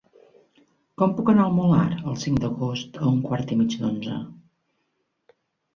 [1.01, 4.19] Com puc anar al Molar el cinc d'agost a un quart i mig d'onze?